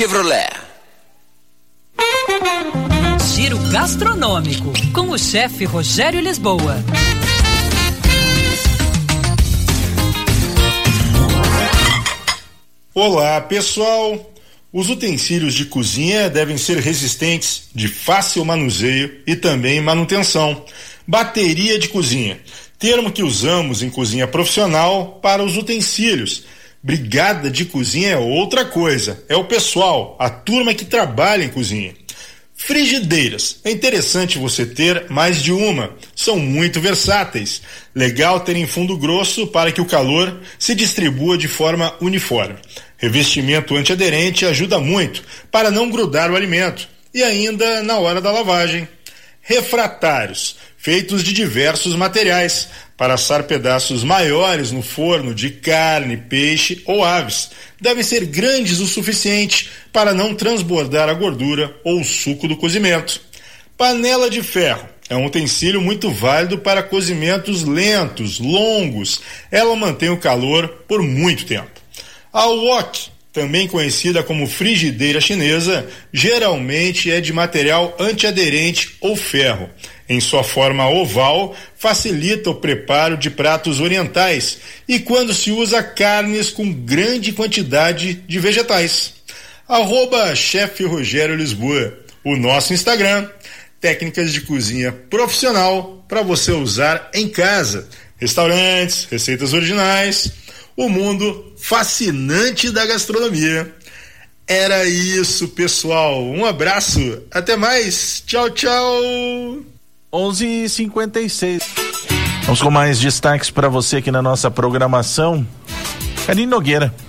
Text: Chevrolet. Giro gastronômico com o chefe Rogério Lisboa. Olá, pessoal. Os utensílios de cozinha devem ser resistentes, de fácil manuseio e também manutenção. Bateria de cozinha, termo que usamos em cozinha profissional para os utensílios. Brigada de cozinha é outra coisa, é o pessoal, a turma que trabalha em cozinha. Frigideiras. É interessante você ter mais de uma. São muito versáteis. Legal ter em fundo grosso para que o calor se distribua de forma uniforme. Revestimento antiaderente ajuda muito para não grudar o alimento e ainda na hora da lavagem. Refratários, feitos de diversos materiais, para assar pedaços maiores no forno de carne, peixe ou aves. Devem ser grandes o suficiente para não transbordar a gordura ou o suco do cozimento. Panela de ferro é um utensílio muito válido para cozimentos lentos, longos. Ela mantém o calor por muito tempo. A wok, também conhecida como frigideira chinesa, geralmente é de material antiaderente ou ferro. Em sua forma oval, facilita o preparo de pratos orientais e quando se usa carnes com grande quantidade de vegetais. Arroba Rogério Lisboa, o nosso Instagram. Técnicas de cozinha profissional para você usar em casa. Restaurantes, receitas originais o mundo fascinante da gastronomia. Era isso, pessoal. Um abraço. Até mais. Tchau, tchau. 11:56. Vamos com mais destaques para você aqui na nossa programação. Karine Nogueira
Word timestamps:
Chevrolet. 0.00 0.48
Giro 3.34 3.58
gastronômico 3.70 4.72
com 4.94 5.10
o 5.10 5.18
chefe 5.18 5.66
Rogério 5.66 6.22
Lisboa. 6.22 6.82
Olá, 12.94 13.42
pessoal. 13.42 14.32
Os 14.72 14.88
utensílios 14.88 15.52
de 15.52 15.66
cozinha 15.66 16.30
devem 16.30 16.56
ser 16.56 16.78
resistentes, 16.78 17.68
de 17.74 17.86
fácil 17.86 18.42
manuseio 18.42 19.20
e 19.26 19.36
também 19.36 19.82
manutenção. 19.82 20.64
Bateria 21.06 21.78
de 21.78 21.90
cozinha, 21.90 22.40
termo 22.78 23.12
que 23.12 23.22
usamos 23.22 23.82
em 23.82 23.90
cozinha 23.90 24.26
profissional 24.26 25.18
para 25.20 25.44
os 25.44 25.58
utensílios. 25.58 26.44
Brigada 26.82 27.50
de 27.50 27.66
cozinha 27.66 28.12
é 28.12 28.16
outra 28.16 28.64
coisa, 28.64 29.22
é 29.28 29.36
o 29.36 29.44
pessoal, 29.44 30.16
a 30.18 30.30
turma 30.30 30.72
que 30.72 30.84
trabalha 30.84 31.44
em 31.44 31.48
cozinha. 31.50 31.94
Frigideiras. 32.62 33.58
É 33.64 33.70
interessante 33.70 34.38
você 34.38 34.66
ter 34.66 35.06
mais 35.08 35.42
de 35.42 35.50
uma. 35.50 35.94
São 36.14 36.38
muito 36.38 36.78
versáteis. 36.78 37.62
Legal 37.94 38.40
ter 38.40 38.54
em 38.54 38.66
fundo 38.66 38.98
grosso 38.98 39.46
para 39.46 39.72
que 39.72 39.80
o 39.80 39.86
calor 39.86 40.40
se 40.58 40.74
distribua 40.74 41.38
de 41.38 41.48
forma 41.48 41.94
uniforme. 42.02 42.56
Revestimento 42.98 43.74
antiaderente 43.74 44.44
ajuda 44.44 44.78
muito 44.78 45.24
para 45.50 45.70
não 45.70 45.90
grudar 45.90 46.30
o 46.30 46.36
alimento 46.36 46.86
e 47.14 47.22
ainda 47.22 47.82
na 47.82 47.98
hora 47.98 48.20
da 48.20 48.30
lavagem. 48.30 48.86
Refratários, 49.40 50.56
feitos 50.76 51.24
de 51.24 51.32
diversos 51.32 51.96
materiais, 51.96 52.68
para 53.00 53.14
assar 53.14 53.44
pedaços 53.44 54.04
maiores 54.04 54.72
no 54.72 54.82
forno 54.82 55.34
de 55.34 55.48
carne, 55.48 56.18
peixe 56.18 56.82
ou 56.84 57.02
aves. 57.02 57.50
Devem 57.80 58.02
ser 58.02 58.26
grandes 58.26 58.78
o 58.78 58.86
suficiente 58.86 59.70
para 59.90 60.12
não 60.12 60.34
transbordar 60.34 61.08
a 61.08 61.14
gordura 61.14 61.74
ou 61.82 62.02
o 62.02 62.04
suco 62.04 62.46
do 62.46 62.58
cozimento. 62.58 63.18
Panela 63.74 64.28
de 64.28 64.42
ferro 64.42 64.86
é 65.08 65.16
um 65.16 65.24
utensílio 65.24 65.80
muito 65.80 66.10
válido 66.10 66.58
para 66.58 66.82
cozimentos 66.82 67.64
lentos, 67.64 68.38
longos. 68.38 69.22
Ela 69.50 69.74
mantém 69.74 70.10
o 70.10 70.18
calor 70.18 70.68
por 70.86 71.00
muito 71.00 71.46
tempo. 71.46 71.80
A 72.30 72.44
wok, 72.48 73.08
também 73.32 73.66
conhecida 73.66 74.22
como 74.22 74.46
frigideira 74.46 75.22
chinesa, 75.22 75.88
geralmente 76.12 77.10
é 77.10 77.18
de 77.18 77.32
material 77.32 77.96
antiaderente 77.98 78.96
ou 79.00 79.16
ferro. 79.16 79.70
Em 80.10 80.18
sua 80.20 80.42
forma 80.42 80.90
oval, 80.90 81.56
facilita 81.76 82.50
o 82.50 82.56
preparo 82.56 83.16
de 83.16 83.30
pratos 83.30 83.78
orientais 83.78 84.58
e 84.88 84.98
quando 84.98 85.32
se 85.32 85.52
usa 85.52 85.84
carnes 85.84 86.50
com 86.50 86.72
grande 86.72 87.32
quantidade 87.32 88.14
de 88.14 88.38
vegetais. 88.40 89.14
Arroba 89.68 90.34
Rogério 90.88 91.36
Lisboa, 91.36 91.96
o 92.24 92.36
nosso 92.36 92.74
Instagram. 92.74 93.28
Técnicas 93.80 94.32
de 94.32 94.40
cozinha 94.40 94.90
profissional 94.90 96.04
para 96.08 96.22
você 96.22 96.50
usar 96.50 97.08
em 97.14 97.28
casa. 97.28 97.88
Restaurantes, 98.18 99.06
receitas 99.08 99.54
originais 99.54 100.32
o 100.76 100.88
mundo 100.88 101.54
fascinante 101.56 102.70
da 102.70 102.84
gastronomia. 102.84 103.72
Era 104.46 104.84
isso, 104.86 105.48
pessoal. 105.48 106.20
Um 106.24 106.44
abraço. 106.44 107.22
Até 107.30 107.56
mais. 107.56 108.22
Tchau, 108.26 108.50
tchau. 108.50 109.70
11:56. 110.12 111.62
Vamos 112.42 112.62
com 112.62 112.70
mais 112.70 112.98
destaques 112.98 113.50
para 113.50 113.68
você 113.68 113.98
aqui 113.98 114.10
na 114.10 114.20
nossa 114.20 114.50
programação. 114.50 115.46
Karine 116.26 116.46
Nogueira 116.46 116.92